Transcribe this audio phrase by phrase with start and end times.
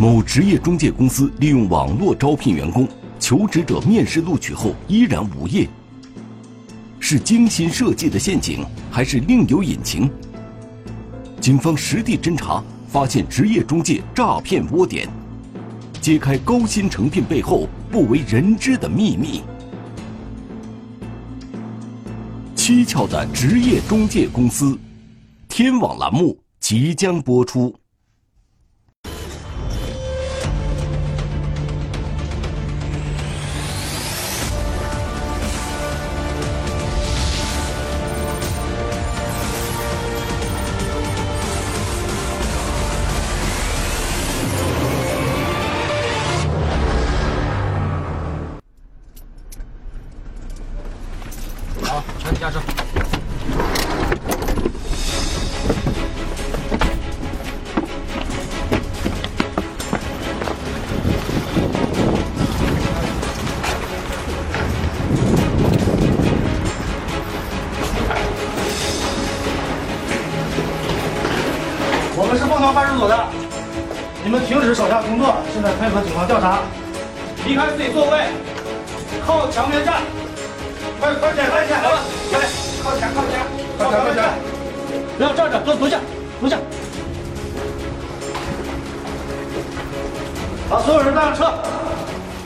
[0.00, 5.68] 某职业中介公司利用网络招聘员工，求职者面试录取后依然无业，
[6.98, 10.10] 是精心设计的陷阱，还是另有隐情？
[11.38, 15.06] 警方实地侦查，发现职业中介诈骗窝点，
[16.00, 19.42] 揭开高薪成聘背后不为人知的秘密。
[22.56, 24.78] 蹊跷的职业中介公司，
[25.46, 27.74] 天网栏目即将播出。
[52.38, 52.60] 下车。
[72.22, 73.26] 我们是凤塘派出所的，
[74.22, 76.60] 你们停止手下工作，现在配合警方调查。
[77.46, 78.28] 离开自己座位，
[79.26, 80.19] 靠墙边站。
[81.10, 81.90] 快快点，快点，快
[82.28, 82.40] 点，
[82.84, 83.40] 靠前，靠前，
[83.78, 84.18] 靠前，靠墙。
[85.16, 85.98] 不要站着，坐坐下，
[86.40, 86.56] 坐下。
[90.68, 91.52] 把所有人带上车，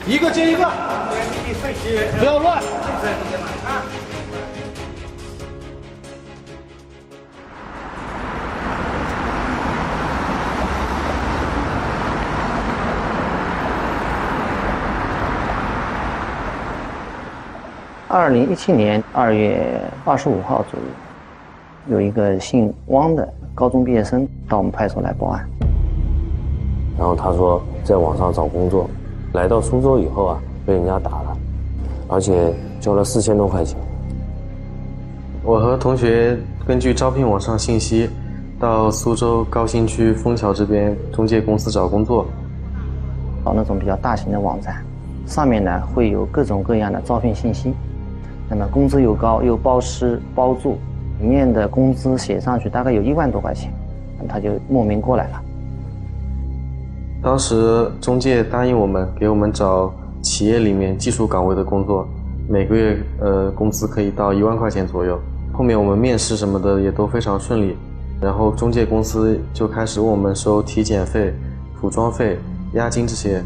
[0.06, 0.64] 一个接一个，
[2.18, 2.62] 不要乱。
[18.16, 19.60] 二零一七年二月
[20.04, 25.44] 二十五号左右，有一个姓汪的高中毕业生到我们派出所来报案。
[26.96, 28.88] 然后他说在网上找工作，
[29.32, 31.36] 来到苏州以后啊，被人家打了，
[32.06, 33.76] 而且交了四千多块钱。
[35.42, 38.08] 我和同学根据招聘网上信息，
[38.60, 42.24] 到苏州高新区枫桥这边中介公司找工作。
[43.44, 44.77] 找那种比较大型的网站，
[45.27, 47.74] 上面呢会有各种各样的招聘信息，
[48.48, 50.78] 那么工资又高，又包吃包住，
[51.20, 53.72] 里面的工资写上去大概有一万多块钱，
[54.18, 55.42] 那么他就莫名过来了。
[57.22, 62.06] 当时中介答应我们给我们找企业里面技术岗位的工作，
[62.46, 65.18] 每个月呃工资可以到一万块钱左右。
[65.52, 67.77] 后面我们面试什么的也都非常顺利，
[68.20, 71.33] 然后中介公司就开始问我们收体检费、
[71.80, 72.36] 服装费、
[72.74, 73.42] 押金这些。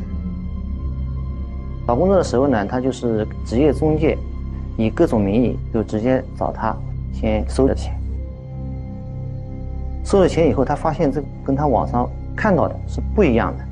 [1.86, 4.18] 找工作的时候呢，他就是职业中介，
[4.78, 6.74] 以各种名义就直接找他，
[7.12, 7.92] 先收了钱。
[10.04, 13.64] 收了钱以后，他发现这跟他网上看到的是不一样的。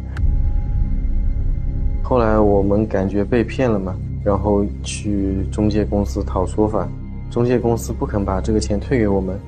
[2.03, 6.87] 后来我们感觉被骗了嘛，然后去中介公司讨说法，
[7.31, 9.39] 中介公司不肯把这个钱退给我们，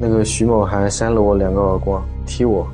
[0.00, 2.66] 那个徐某还扇了我两个耳光，踢我。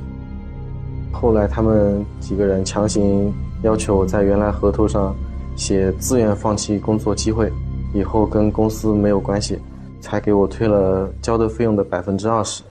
[1.11, 3.33] 后来他们几个人强行
[3.63, 5.13] 要求我在原来合同上
[5.57, 7.51] 写自愿放弃工作机会，
[7.93, 9.59] 以后跟公司没有关系，
[9.99, 12.63] 才给我退了交的费用的百分之二十。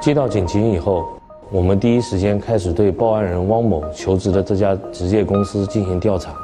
[0.00, 1.08] 接到警情以后，
[1.50, 6.34] 我们第一时间开始对报案人汪某求职的这家职业公司进行调查。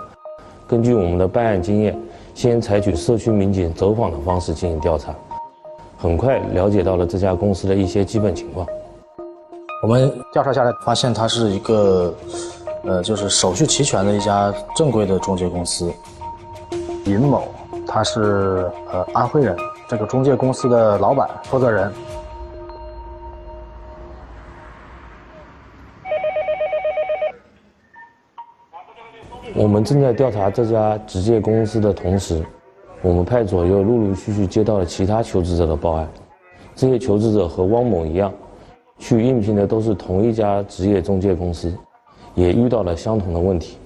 [0.67, 1.99] 根据我们的办案经验，
[2.35, 5.15] 先采取社区民警走访的方式进行调查，
[5.97, 8.67] 很快了解到了这家公司的一些基本情况。
[9.85, 12.15] 我们调查下来，发现它是一个，
[12.85, 15.93] 呃，就是手续齐全的一家正规的中介公司。
[17.05, 17.43] 尹某，
[17.87, 19.55] 他是呃安徽人，
[19.87, 21.93] 这个中介公司的老板、负责人。
[29.55, 32.43] 我们正在调查这家职业公司的同时，
[33.03, 36.09] 我们派出所又陆陆续续接到了其他求职者的报案。
[36.75, 38.33] 这些求职者和汪某一样，
[38.99, 41.73] 去应聘的都是同一家职业中介公司，
[42.35, 43.79] 也遇到了相同的问题。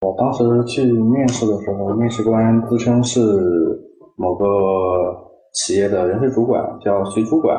[0.00, 3.20] 我当时去面试的时候，面试官自称是
[4.16, 4.44] 某个
[5.54, 7.58] 企业的人事主管，叫徐主管，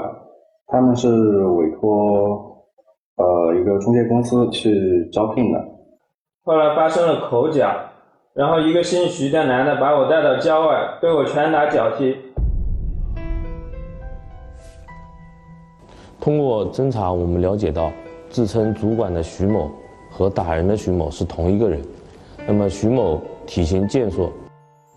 [0.68, 2.56] 他们是委托
[3.18, 5.60] 呃一个中介公司去招聘的。
[6.44, 7.68] 后来发生了口角，
[8.36, 12.16] 然后一个姓徐的男的把我带到郊外，对我拳打脚踢。
[16.26, 17.92] 通过侦查，我们了解到，
[18.32, 19.70] 自称主管的徐某
[20.10, 21.80] 和打人的徐某是同一个人。
[22.48, 24.32] 那么徐某体型健硕，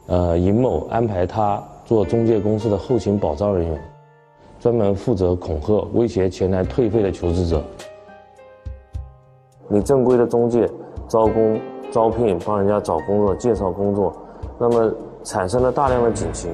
[0.06, 3.78] 呃，尹某安排他做中介公司的后勤保障人员，
[4.58, 7.62] 专门负责恐吓、威胁前来退费的求职者。
[9.68, 10.66] 你正规的中介
[11.08, 11.60] 招工、
[11.90, 14.16] 招聘，帮人家找工作、介绍工作，
[14.58, 14.90] 那么
[15.24, 16.50] 产生了大量的警情，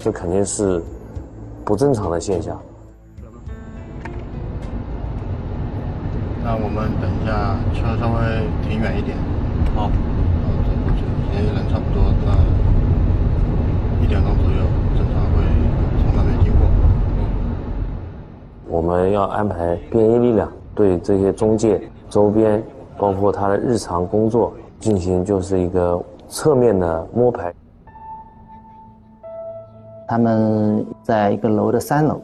[0.00, 0.82] 这肯定是
[1.64, 2.60] 不正常的现象。
[6.46, 8.20] 那我们等一下车稍微
[8.62, 9.18] 停远一点。
[9.74, 9.90] 好。
[9.90, 11.02] 走过去，
[11.32, 12.30] 现在人差不多在
[14.00, 14.62] 一点钟左右，
[14.96, 15.42] 正常会
[15.98, 16.62] 从那边经过。
[18.68, 22.62] 我们要安排便衣力量对这些中介周边，
[22.96, 27.52] 包括他的日常工作进行就是一个侧面的摸排。
[30.06, 32.20] 他们在一个楼的三楼，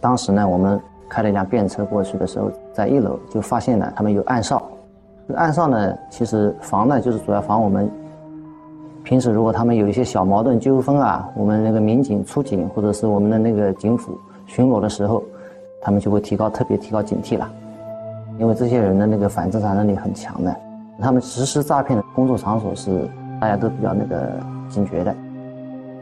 [0.00, 0.80] 当时呢，我们
[1.10, 4.62] 开了一辆便车过去的时候，在一楼就发现了他们有暗哨。
[5.26, 7.90] 这个暗哨呢，其实防呢就是主要防我们
[9.04, 14.16] 平时如果他们有一些小矛盾纠纷啊，我们那个民警出警或者是我们的那个警辅
[14.46, 15.22] 巡逻的时候，
[15.82, 17.50] 他们就会提高特别提高警惕了。
[18.38, 20.56] 因为这些人的那个反侦查能力很强的，
[21.00, 23.08] 他们实施诈骗的工作场所是
[23.40, 24.32] 大家都比较那个
[24.68, 25.14] 警觉的。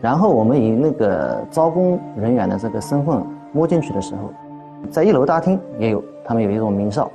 [0.01, 3.21] 然后我们以那个招工人员的这个身份
[3.53, 4.31] 摸进去的时候，
[4.91, 7.11] 在一楼大厅也有，他们有一种明哨，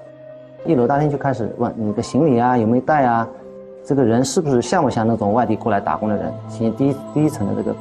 [0.65, 3.27] 一楼大厅就开始问你的行李啊有没有带啊，
[3.83, 7.75] 这个人是不是像不像那种外地过来打工的人，进行第一第一层的这个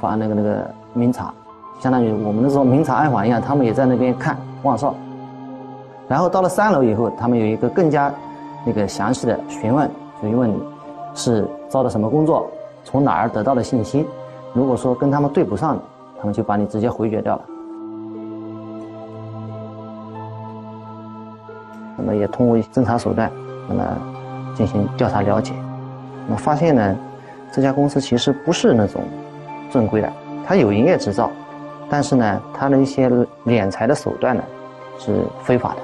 [0.00, 1.32] 发那个那个明查，
[1.78, 4.94] 相当于我们那种明察暗访一样，他们也在那边看望哨。
[6.08, 8.12] 然后到了三楼以后，他们有一个更加
[8.66, 9.88] 那个详细的询问，
[10.20, 10.60] 就问你
[11.14, 12.50] 是招的什么工作，
[12.82, 14.04] 从哪儿得到的信息。
[14.52, 15.78] 如果说跟他们对不上，
[16.18, 17.42] 他们就把你直接回绝掉了。
[22.00, 23.30] 那么也通过侦查手段，
[23.68, 23.84] 那么
[24.54, 25.52] 进行调查了解，
[26.26, 26.96] 那么发现呢，
[27.52, 29.02] 这家公司其实不是那种
[29.70, 30.10] 正规的，
[30.46, 31.30] 它有营业执照，
[31.90, 33.10] 但是呢，它的一些
[33.44, 34.42] 敛财的手段呢
[34.98, 35.76] 是非法的。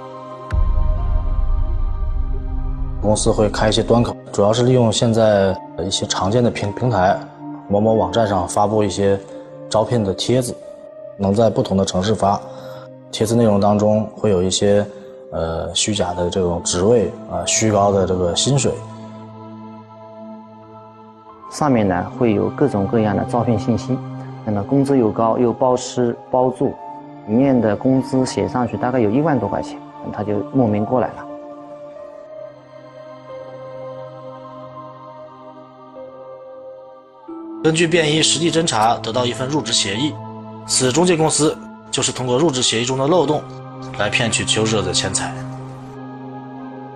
[3.03, 7.17] 公司会开一些端口，主要是利用现在一些常见的平平台。
[7.69, 9.19] 某某网站上发布一些
[9.69, 10.55] 招聘的帖子，
[11.19, 12.41] 能在不同的城市发。
[13.11, 14.87] 帖子内容当中会有一些
[15.37, 18.73] 呃虚假的这种职位啊，虚高的这个薪水。
[21.51, 23.97] 上面呢会有各种各样的招聘信息，
[24.47, 26.75] 那么工资又高又包吃包住，
[27.29, 29.79] 里面的工资写上去大概有一万多块钱，
[30.13, 31.27] 他就慕名过来了。
[37.63, 40.15] 根据便衣实地侦查，得到一份入职协议。
[40.67, 41.57] 此中介公司
[41.91, 43.43] 就是通过入职协议中的漏洞，
[43.99, 45.33] 来骗取求职者的钱财。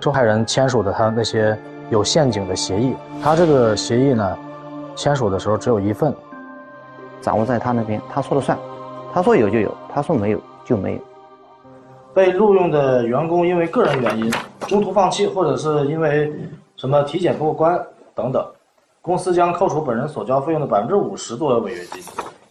[0.01, 1.59] 受害人签署的他那些
[1.91, 4.39] 有陷阱的协议，他这个协议呢，
[4.97, 6.15] 签署的时候只有一份，
[7.21, 8.59] 掌握在他那边，他说了算，
[9.13, 11.01] 他说有就有，他说没有就没有。
[12.15, 14.33] 被录用的员工因为个人原因
[14.67, 16.33] 中途放弃，或者是因为
[16.77, 17.81] 什么体检不过关
[18.15, 18.45] 等等。
[19.03, 22.03] 公司将扣除本人所交费用的百分之五十作为违约金，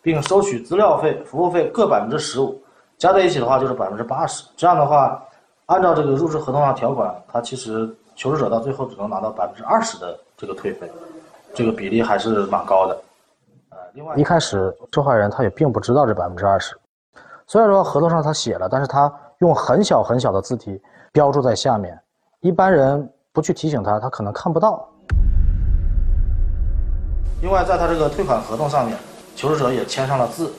[0.02, 2.60] 并收取资料费、服务费各百分之十五，
[3.00, 4.44] 加在一起的话就是百分之八十。
[4.58, 5.24] 这样的话，
[5.68, 10.92] 按照这个入职合同上条款，他其实求职者到最后只能拿到百分之二十的这个退费，
[11.56, 13.02] 这个比例还是蛮高的。
[13.70, 16.78] 呃，另外一开始受害人他也并不知道这百分之二十，
[17.48, 20.82] 虽然说合同上他写了，但是他用很小很小的字体
[21.14, 21.98] 标注在下面，
[22.42, 24.86] 一般人不去提醒他，他可能看不到。
[27.42, 28.98] 另外，在他这个退款合同上面，
[29.38, 30.52] 求职者也签上了字。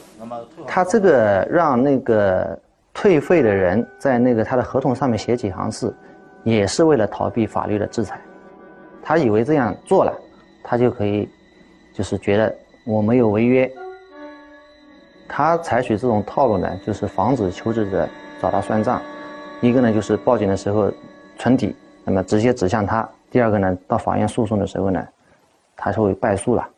[0.67, 2.59] 他这个让那个
[2.93, 5.95] 退费的人在那个他的合同上面写几行字，
[6.45, 8.21] 也是为了逃避法律的制裁。
[9.03, 10.13] 他以为这样做了，
[10.63, 11.29] 他就可以，
[11.95, 12.55] 就是觉得
[12.87, 13.71] 我没有违约。
[15.29, 18.09] 他采取这种套路呢，就是防止求职者
[18.41, 19.01] 找他算账。
[19.61, 20.93] 一个呢，就是报警的时候
[21.39, 21.75] 存底，
[22.05, 25.07] 那么直接指向他；第二个呢，到法院诉讼的时候呢。
[25.83, 26.69] 他是会败诉了，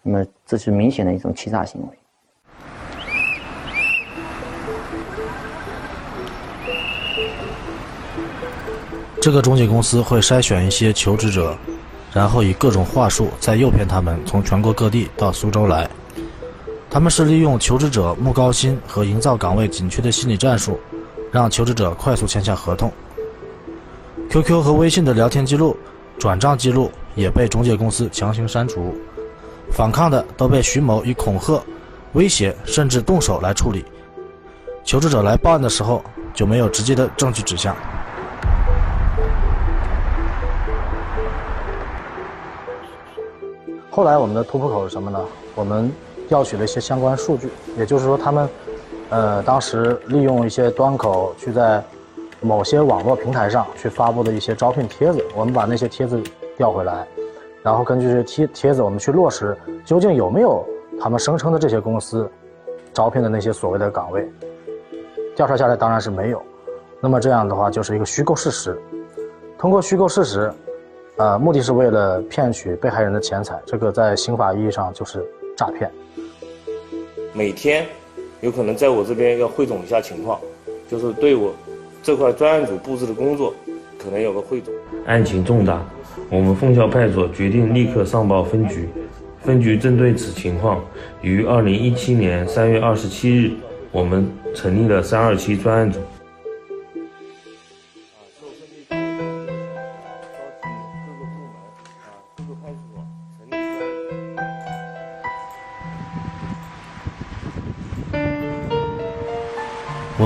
[0.00, 1.88] 那么这是明显的一种欺诈行为。
[9.20, 11.56] 这个中介公司会筛选一些求职者，
[12.12, 15.88] 然后以各种话术再诱骗他们从全国各地到苏州来。
[16.88, 20.80] 他们是利用求职者慕高薪和营造岗位紧缺的心理战术，
[21.30, 22.92] 让求职者快速签下合同。
[24.30, 25.76] QQ 和微信的聊天记录、
[26.18, 26.90] 转账记录。
[27.14, 28.94] 也被中介公司强行删除，
[29.72, 31.60] 反抗的都被徐某以恐吓、
[32.12, 33.84] 威胁甚至动手来处理。
[34.84, 36.00] 求职者来报案的时候
[36.32, 37.76] 就没有直接的证据指向。
[43.98, 45.18] 后来我们的突破口是什么呢？
[45.56, 45.92] 我们
[46.28, 48.48] 调取了一些相关数据，也就是说，他们
[49.10, 51.82] 呃当时利用一些端口去在
[52.40, 56.16] 某些网络平台上去发布的一些招聘帖子，我们把那些帖子
[56.56, 57.04] 调回来，
[57.60, 60.64] 然后根据这些帖帖子，我们去落实究竟有没有
[61.00, 62.30] 他们声称的这些公司
[62.92, 64.30] 招聘的那些所谓的岗位。
[65.34, 66.40] 调查下来当然是没有，
[67.00, 68.80] 那么这样的话就是一个虚构事实。
[69.58, 70.52] 通过虚构事实，
[71.18, 75.20] 呃，目的是为了骗取被害人的钱财，这个在刑法意义上就是
[75.56, 75.90] 诈骗。
[77.32, 77.84] 每天
[78.40, 80.38] 有可能在我这边要汇总一下情况，
[80.88, 81.52] 就是对我。
[82.04, 83.52] 这块专案组布置的工作
[83.98, 84.72] 可能有个汇总。
[85.06, 85.84] 案情重大，
[86.30, 88.88] 我们凤桥派出所决定立刻上报分局。
[89.42, 90.80] 分局针对此情况，
[91.20, 93.50] 于二零一七年三月二十七日，
[93.90, 95.98] 我们成立了三二七专案组。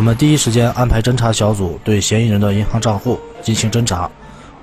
[0.03, 4.11] 我们第一时间安排侦查小组对嫌疑人的银行账户进行侦查。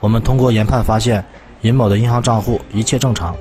[0.02, 1.24] 我们通过研判发现，
[1.62, 3.34] 尹某的银行账户一切正常。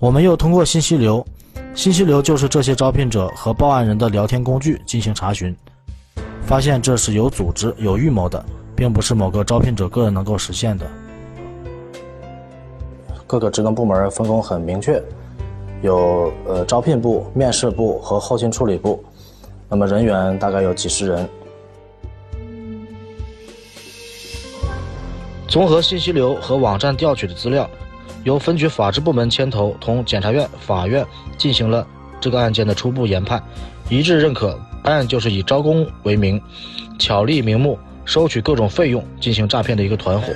[0.00, 1.24] 我们又通过信息流，
[1.72, 5.56] 信息流就是这些招聘者和报案人的聊天工具进行查询，
[6.44, 10.84] 发现这是有组织、有预谋的，并不是某个招聘者个人能够实现的。
[13.24, 15.00] 各个职能部门分工很明确，
[15.80, 19.00] 有呃招聘部、面试部和后勤处理部。
[19.68, 21.28] 那么人员大概有几十人。
[25.48, 27.68] 综合信息流和网站调取的资料，
[28.24, 31.04] 由分局法制部门牵头，同检察院、法院
[31.38, 31.86] 进行了
[32.20, 33.42] 这个案件的初步研判，
[33.88, 36.40] 一致认可该案就是以招工为名，
[36.98, 40.32] 巧立名目收取各种费用进行诈骗的一个团伙。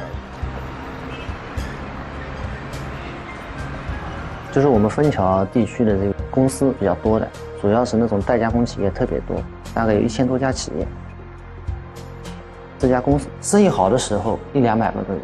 [4.51, 7.29] 就是我们枫桥地区的这个公司比较多的。
[7.61, 9.37] 主要是那种代加工企业特别多，
[9.75, 10.87] 大概有一千多家企业。
[12.79, 15.21] 这家公司生意好的时候一两百个都有，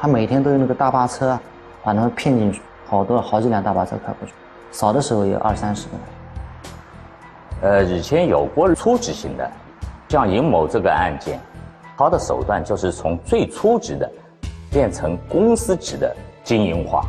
[0.00, 1.36] 他每天都有那个大巴车
[1.82, 4.32] 把他们骗进去，好多好几辆大巴车开过去，
[4.70, 5.94] 少的时候有二三十个。
[7.62, 9.50] 呃，以前有过初级型的，
[10.08, 11.40] 像尹某这个案件，
[11.98, 14.08] 他的手段就是从最初级的
[14.70, 17.04] 变成公司级的经营化，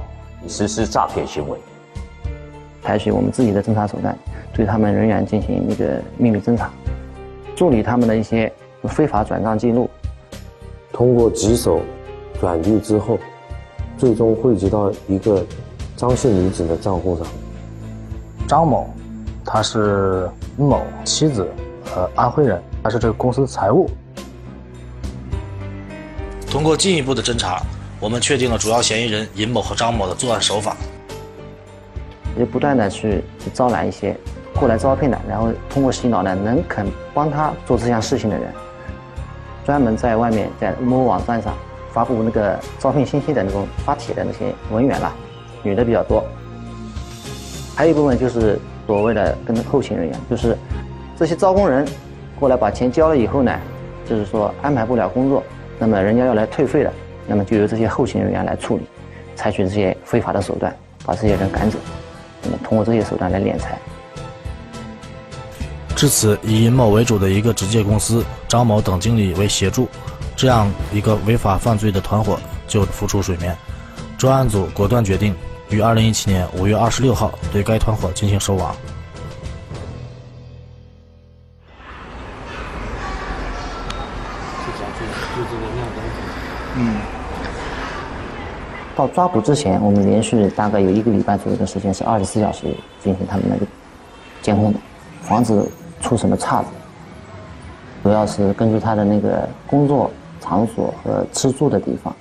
[0.48, 1.60] 实施诈骗行为。
[2.84, 4.18] 采取我们自己的侦查手段。
[4.54, 6.70] 对他们人员进行一个秘密侦查，
[7.56, 8.52] 处理他们的一些
[8.90, 9.90] 非法转账记录。
[10.92, 11.82] 通过几手
[12.40, 13.18] 转递之后，
[13.98, 15.44] 最终汇集到一个
[15.96, 17.26] 张姓女子的账户上。
[18.46, 18.94] 张某，
[19.46, 21.48] 他是殷某妻子，
[21.96, 23.90] 呃，安徽人，他是这个公司的财务。
[26.50, 27.64] 通过进一步的侦查，
[28.02, 30.76] 我们确定了主要嫌疑人尹某和张某的作案手法。
[32.38, 34.16] 就不断的去去招揽一些。
[34.54, 38.46] 过来招聘的，然后通过洗脑呢，能肯帮他做这项事情的人，
[39.66, 41.54] 专门在外面在某网站上
[41.94, 45.14] 发布那个招聘信息的那种发帖的那些文员啦，
[45.64, 46.22] 女的比较多。
[47.76, 50.56] 还有一部分就是所谓的跟后勤人员，就是
[51.18, 51.88] 这些招工人
[52.38, 53.58] 过来把钱交了以后呢，
[54.06, 55.42] 就是说安排不了工作，
[55.80, 56.92] 那么人家要来退费了，
[57.26, 58.84] 那么就由这些后勤人员来处理，
[59.34, 61.80] 采取这些非法的手段把这些人赶走，
[62.44, 63.78] 那么通过这些手段来敛财。
[65.96, 69.88] 至此，以尹某为主的一个直接公司，张某等经理为协助，
[70.36, 73.56] 这样一个违法犯罪的团伙就浮出水面。
[74.18, 75.36] 专案组果断决定
[75.70, 78.76] 于二零一七年五月二十六号对该团伙进行收网。
[88.96, 92.68] 到抓捕之前，我们连续大概有一个礼拜左右的时间是二十四小时
[93.02, 93.66] 进行他们那个
[94.42, 94.74] 监控，
[95.22, 95.64] 防止。
[96.04, 96.68] 出什么岔子？
[98.02, 102.12] 主要是根据他的那个工作场所和吃住的地方。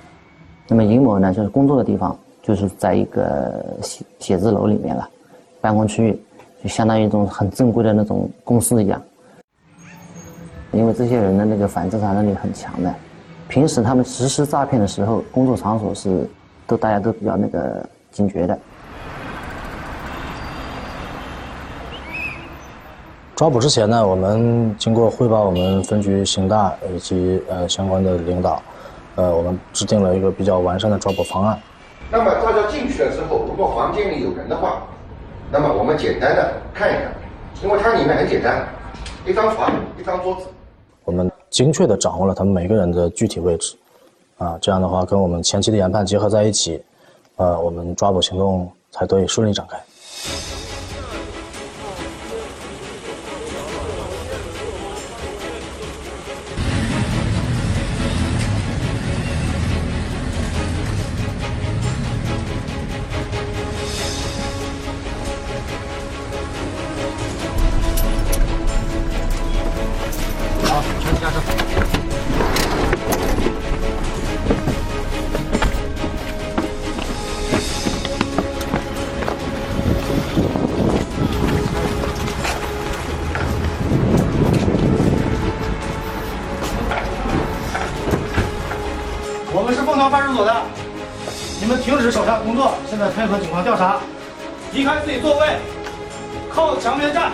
[0.67, 5.09] 那么尹某呢，就是工作的地方就是在一个写写字楼里面了，
[5.59, 6.23] 办公区域
[6.61, 9.01] 就相当于一种很正规的那种公司一样。
[10.71, 12.93] 因为这些人的那个反侦查能力很强的，
[13.47, 16.29] 平时他们实施诈骗的时候，工作场所是
[16.71, 18.57] 都大家都比较那个警觉的。
[23.35, 28.63] 抓捕之前呢，我们经过汇报我们分局刑大以及呃相关的领导，
[29.15, 31.59] 呃，我们制定了一个比较完善的抓捕方案。
[32.09, 34.83] 那么大家进去了之后，如果房间里有人的话，
[35.51, 37.11] 那么我们简单的看一看，
[37.61, 38.65] 因为它里面很简单，
[39.25, 40.43] 一张床，一张桌子。
[41.03, 43.75] 我们精确的掌握了他们每个人的具体位置，
[44.41, 46.81] 啊，这样的话跟我们前期的研判结合在一起，
[47.35, 50.60] 呃，我们抓捕行动才得以顺利展开。
[94.73, 95.57] 离开自己座位，
[96.49, 97.31] 靠墙边站，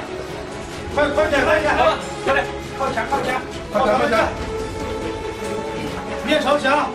[0.96, 1.76] 快快点快点，
[2.26, 2.46] 快点，
[2.80, 3.40] 靠墙靠墙，
[3.72, 4.28] 靠墙边站，
[6.26, 6.90] 面朝墙，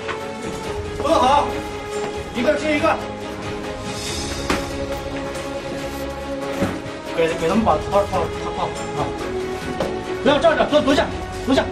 [1.00, 1.46] 坐好，
[2.34, 2.96] 一个接一个，
[7.16, 8.64] 给给他们把套套套好
[8.99, 9.06] 啊，
[10.25, 11.06] 不要站着，坐蹲下，
[11.46, 11.64] 蹲下。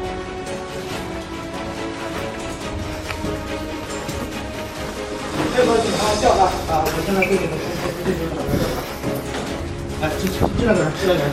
[5.53, 6.85] 配合警方调查啊！
[6.87, 8.00] 我现在给你们实施进行整个调查。
[10.03, 11.25] 来，这这两个人，这两个，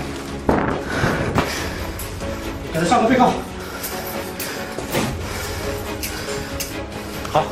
[2.73, 3.31] 给他上个被告。
[7.31, 7.43] 好，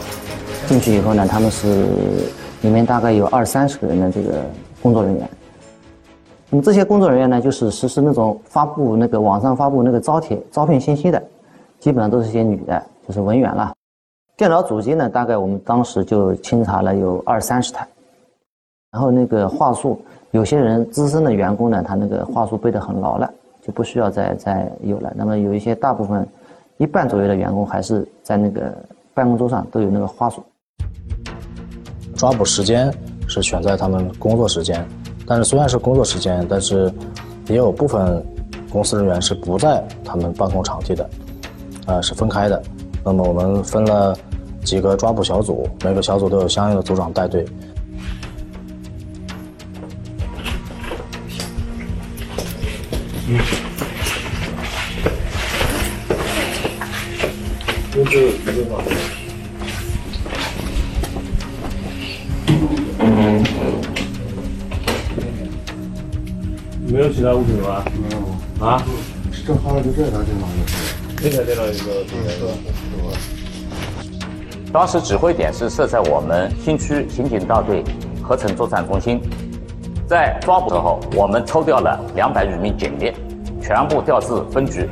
[0.68, 1.86] 进去以后呢，他们是
[2.62, 4.46] 里面大概有二三十个人的这个
[4.82, 5.30] 工作人员。
[6.50, 11.22] 那么这些工作人员呢，就是实施那种发布那个网上发布那个招帖、招聘信息的，
[11.80, 13.74] 基本上都是些女的，就是文员了。
[14.38, 17.88] 电脑主机呢，大概我们当时就清查了有二三十台，
[18.96, 20.00] 然后那个话术，
[20.32, 23.30] 有些人资深的员工呢，他那个话术背得很牢了，
[23.62, 25.12] 就不需要再再有了。
[25.18, 26.26] 那么有一些大部分，
[26.78, 28.74] 一半左右的员工还是在那个
[29.14, 30.42] 办公桌上都有那个话术。
[32.16, 32.90] 抓捕时间
[33.28, 34.88] 是选在他们工作时间，
[35.28, 36.90] 但是虽然是工作时间，但是
[37.50, 38.26] 也有部分
[38.72, 41.10] 公司人员是不在他们办公场地的，
[41.86, 42.64] 呃，是分开的。
[43.04, 44.16] 那么我们分了
[44.64, 47.46] 几个抓捕小组，每个小组都有相应的组长带队。
[66.88, 67.84] 没有其他物品吗？
[68.10, 68.66] 没有。
[68.66, 68.82] 啊？
[69.46, 70.74] 正好就这台电脑也是。
[71.18, 72.52] 这台电脑一个，这个。
[74.72, 77.84] 当时指挥点是设在我们新区刑警大队
[78.24, 79.22] 合成作战中心。
[80.08, 83.12] 在抓捕之后，我们抽调了两百余名警力，
[83.62, 84.90] 全部调至分局，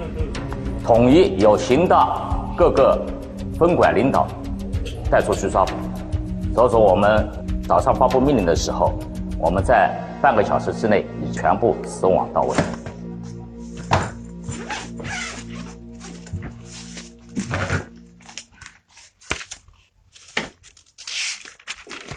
[0.83, 2.99] 统一有刑大各个
[3.63, 4.27] 分管领导
[5.09, 5.71] 带出去抓捕。
[6.53, 7.25] 所以说，我们
[7.65, 8.91] 早上发布命令的时候，
[9.39, 9.89] 我们在
[10.21, 12.57] 半个小时之内已全部收网到位。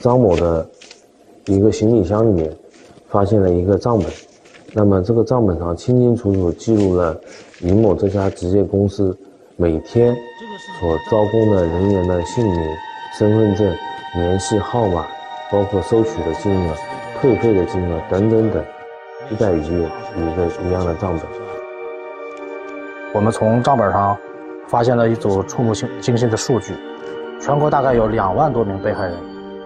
[0.00, 0.68] 张某的
[1.44, 2.52] 一个行李箱里面
[3.08, 4.08] 发现了一个账本，
[4.72, 7.16] 那么这个账本上清清楚楚记录了
[7.60, 9.16] 尹某这家职业公司
[9.58, 10.14] 每天
[10.78, 12.76] 所招工的人员的姓名、
[13.14, 13.74] 身份证、
[14.14, 15.06] 联系号码，
[15.50, 16.74] 包括收取的金额、
[17.18, 18.62] 退费的金额等等等，
[19.30, 21.26] 一在一页一个一样的账本。
[23.14, 24.14] 我们从账本上
[24.68, 26.74] 发现了一组触目惊惊心的数据，
[27.40, 29.14] 全国大概有两万多名被害人。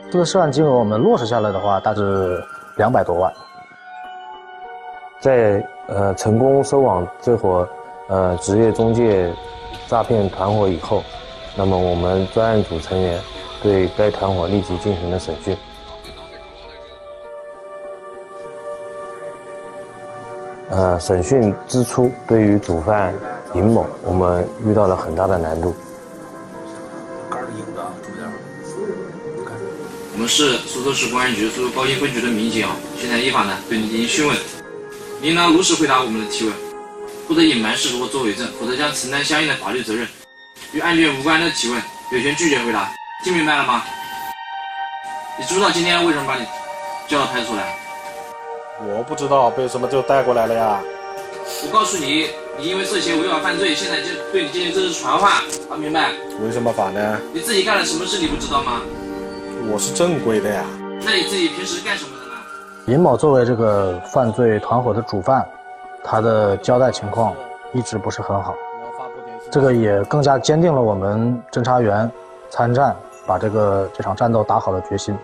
[0.08, 2.40] 这个涉案金额我们落实下来的话，大致
[2.76, 3.32] 两百多万。
[5.18, 7.68] 在呃成功收网这伙
[8.08, 9.34] 呃职业中介
[9.90, 11.02] 诈骗团伙以后，
[11.56, 13.20] 那么我们专案组成员
[13.60, 15.56] 对该团伙立即进行了审讯。
[20.68, 23.12] 呃，审讯之初，对于主犯
[23.54, 25.74] 尹某，我们遇到了很大的难度。
[30.12, 32.64] 我们是苏州市公安局苏州高新分局的民警，
[32.96, 34.36] 现在依法呢对你进行讯问，
[35.20, 36.54] 你应当如实回答我们的提问，
[37.30, 40.04] 不得隐瞒事实或作伪证，否则将承担相应的法律责任。
[40.72, 42.90] 与案件无关的提问，有权拒绝回答，
[43.22, 43.84] 听明白了吗？
[45.38, 46.44] 你知不知道今天为什么把你
[47.06, 47.78] 叫到派出所来？
[48.80, 50.80] 我不知道，被什么就带过来了呀？
[51.62, 55.30] 我告诉你，你因为涉嫌违法犯罪，现在就对你进行这次传唤，
[55.68, 56.10] 还明白？
[56.44, 57.16] 为什么法呢？
[57.32, 58.80] 你自己干了什么事，你不知道吗？
[59.70, 60.64] 我是正规的呀。
[61.04, 62.32] 那你自己平时干什么的呢？
[62.86, 65.48] 尹某作为这个犯罪团伙的主犯，
[66.02, 67.34] 他的交代情况
[67.72, 68.54] 一直不是很好，
[69.50, 72.10] 这个也更加坚定了我们侦查员
[72.48, 75.16] 参战把这个这场战斗打好的决心。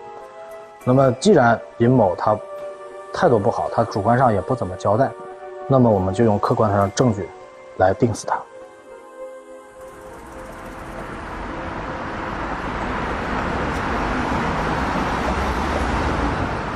[0.83, 2.37] 那么，既然尹某他
[3.11, 5.11] 态度不好，他主观上也不怎么交代，
[5.67, 7.27] 那么我们就用客观上的证据
[7.77, 8.39] 来定死他。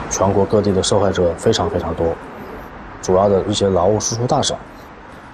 [0.10, 2.14] 全国各地的受害者非常非常多，
[3.02, 4.56] 主要的一些劳务输出大省，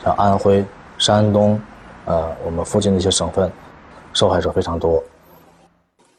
[0.04, 0.64] 像安徽、
[0.98, 1.60] 山东，
[2.06, 3.52] 呃，我们附近的一些省份，
[4.14, 5.04] 受害者非常多。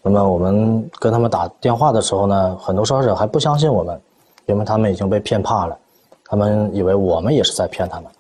[0.03, 4.01] 那么我们跟他们打电话的时候呢，很多受害者还不相信我们，
[4.47, 5.77] 因为他们已经被骗怕了，
[6.25, 8.11] 他们以为我们也是在骗他们。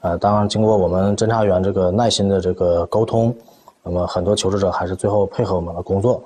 [0.00, 3.34] 呃，当然经过我们侦查员这个耐心的这个沟通，
[3.82, 6.22] 那么很多求职者还是最后配合我们的工作。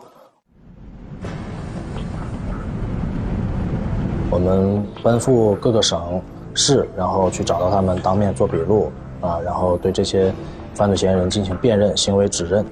[4.30, 6.20] 我们奔赴各个省
[6.54, 10.32] 市，然后去找到他们，当面做笔录啊，然后对这些
[10.74, 12.64] 犯罪嫌疑人进行辨认、行为指认。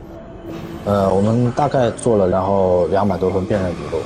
[0.85, 3.99] 呃，我们大概做了然后两百多份辨认笔录。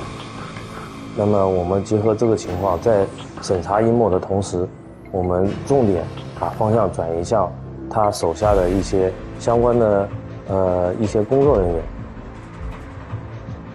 [1.15, 3.05] 那么我们结合这个情况，在
[3.41, 4.67] 审查尹某的同时，
[5.11, 6.03] 我们重点
[6.39, 7.51] 把方向转移向
[7.89, 10.09] 他手下的一些相关的
[10.47, 11.83] 呃一些工作人员。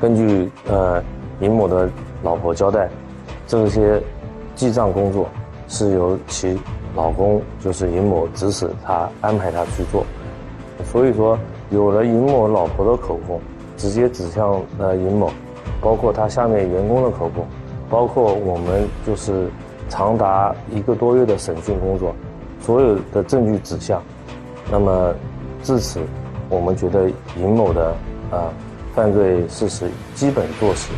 [0.01, 1.03] 根据呃
[1.41, 1.89] 尹某的
[2.23, 2.89] 老婆交代。
[3.47, 4.01] 这些
[4.55, 5.29] 记账工作
[5.71, 6.59] 是由其
[6.95, 10.05] 老公，就是尹某指使他安排他去做，
[10.85, 11.39] 所以说
[11.71, 13.41] 有了尹某老婆的口供，
[13.77, 15.31] 直接指向了尹某，
[15.81, 17.47] 包括他下面员工的口供，
[17.89, 19.49] 包括我们就是
[19.89, 22.13] 长达一个多月的审讯工作，
[22.61, 24.03] 所有的证据指向，
[24.71, 25.15] 那么
[25.63, 26.01] 至此，
[26.49, 27.95] 我们觉得尹某的
[28.33, 28.51] 啊
[28.93, 30.91] 犯罪事实基本坐实。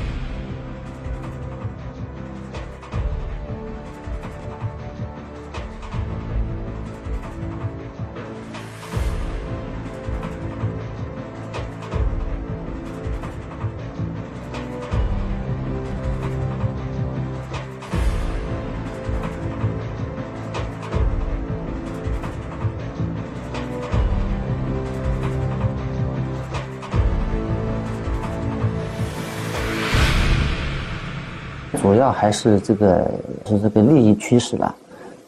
[32.22, 33.10] 还是这个
[33.46, 34.72] 是这个利益驱使吧。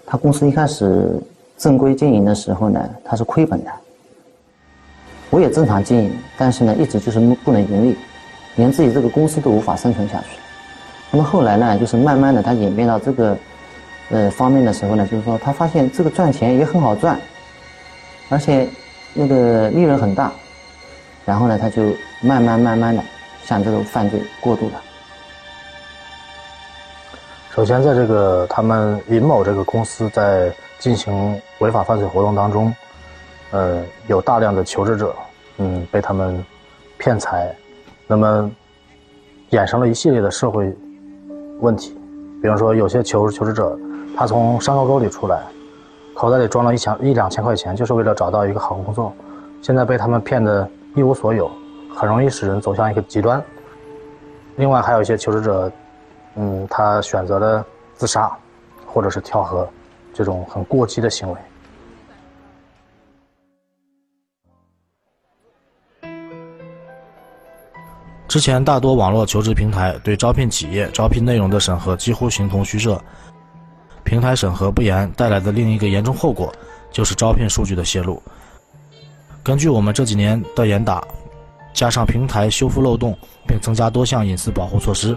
[0.07, 1.21] 他公司一开始
[1.59, 3.71] 正规经营的时候呢，他是亏本的。
[5.29, 7.97] 我也正常经营，但是呢，一直就是不能盈利，
[8.55, 10.39] 连自己这个公司都无法生存下去。
[11.11, 13.37] 那么后来呢，就是慢慢的他演变到这个
[14.11, 17.19] 呃方面的时候呢，就是说他发现这个赚钱也很好赚，
[18.29, 18.69] 而且
[19.15, 20.31] 那个利润很大，
[21.25, 21.83] 然后呢，他就
[22.21, 23.03] 慢慢慢慢的
[23.43, 24.81] 向这个犯罪过渡了。
[27.55, 32.75] 首先，在这个他们尹某这个公司在进行违法犯罪活动当中，
[33.53, 35.15] 呃，有大量的求职者，
[35.59, 36.45] 嗯，被他们
[36.99, 37.55] 骗财，
[38.09, 38.51] 那么
[39.51, 40.77] 衍生了一系列的社会
[41.61, 41.97] 问题。
[42.43, 43.79] 比方说，有些求求职者，
[44.17, 45.41] 他从山沟沟里出来，
[46.13, 49.13] 口袋里装了一千一两千块钱，就是为了找到一个好工作，
[49.63, 51.49] 现在被他们骗得一无所有，
[51.95, 53.41] 很容易使人走向一个极端。
[54.57, 55.71] 另外，还有一些求职者。
[56.37, 58.37] 嗯，他选择了自杀，
[58.87, 59.69] 或者是跳河，
[60.13, 61.39] 这种很过激的行为。
[68.27, 73.01] 之前大多网络求职平台对招聘企业招聘内容的审核几乎形同虚设，
[74.03, 76.53] 平台审核不严带来的另一个严重后果，
[76.91, 78.21] 就是招聘数据的泄露。
[79.45, 81.07] 根据我们这几年的严打，
[81.73, 83.17] 加上平台修复漏洞，
[83.47, 85.17] 并增加多项隐私保护措施。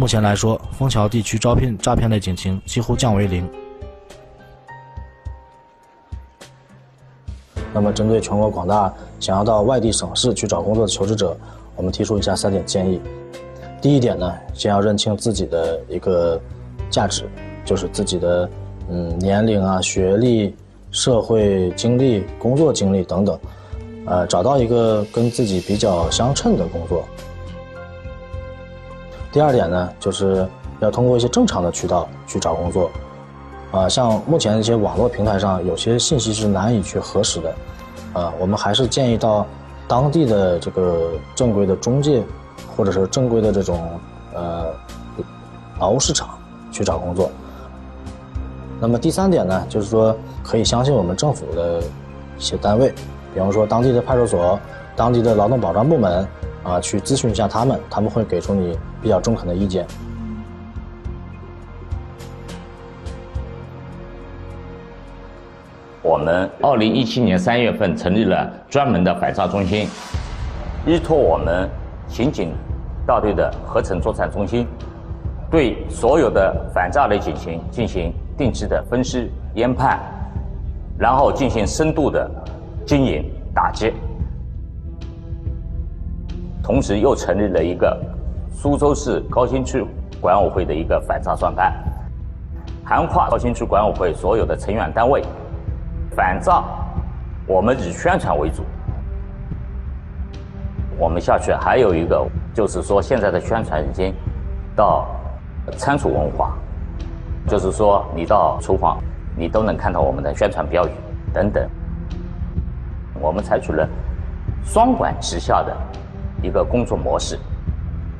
[0.00, 3.46] 目前来说，枫桥地区招聘诈骗类警情几乎降为零。
[7.74, 11.36] 那么，针对全国广大想要到外地省市去找工作的求职者，
[11.76, 12.98] 我们提出以下三点建议。
[13.82, 16.40] 第一点呢，先要认清自己的一个
[16.88, 17.28] 价值，
[17.62, 18.48] 就是自己的
[18.88, 20.56] 嗯年龄啊、学历、
[20.90, 23.38] 社会经历、工作经历等等，
[24.06, 27.04] 呃，找到一个跟自己比较相称的工作。
[29.32, 30.46] 第二点呢，就是
[30.80, 32.90] 要通过一些正常的渠道去找工作，
[33.70, 37.54] 啊，像目前一些网络平台上有些信息是难以去核实的，
[38.12, 39.46] 啊，我们还是建议到
[39.86, 42.24] 当地的这个正规的中介，
[42.76, 43.88] 或者是正规的这种
[44.34, 44.66] 呃
[45.78, 46.36] 劳务市场
[46.72, 47.30] 去找工作。
[48.80, 51.80] 那么第三点呢，就是说可以相信我们政府的
[52.36, 52.92] 一些单位，
[53.32, 54.58] 比方说当地的派出所、
[54.96, 56.26] 当地的劳动保障部门。
[56.62, 59.86] 啊，去咨询一下他们，他们会给出你比较中肯的意见。
[66.02, 69.88] 我们二零一七年三月份成立了专门的反诈中心，
[70.86, 71.68] 依托我们
[72.08, 72.52] 刑警
[73.06, 74.66] 大队的合成作战中心，
[75.50, 79.98] 对所有的反诈类警情进行定期的分析研判，
[80.98, 82.28] 然后进行深度的
[82.84, 83.92] 经营打击。
[86.62, 87.98] 同时又成立了一个
[88.52, 89.84] 苏州市高新区
[90.20, 91.72] 管委会的一个反诈专班，
[92.84, 95.22] 涵跨高新区管委会所有的成员单位。
[96.14, 96.62] 反诈，
[97.46, 98.62] 我们以宣传为主。
[100.98, 104.12] 我们下去还有一个，就是说现在的宣传已经
[104.76, 105.06] 到
[105.78, 106.58] 仓储文化，
[107.46, 108.98] 就是说你到厨房，
[109.34, 110.90] 你都能看到我们的宣传标语
[111.32, 111.66] 等等。
[113.18, 113.88] 我们采取了
[114.62, 115.74] 双管齐下的
[116.42, 117.38] 一个工作模式，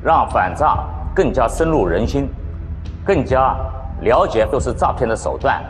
[0.03, 0.77] 让反诈
[1.13, 2.29] 更加深入人心，
[3.05, 3.55] 更加
[4.01, 5.63] 了解就是诈骗的手段。